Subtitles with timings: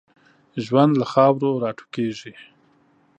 [0.65, 2.33] ژوند له خاورو را ټوکېږي.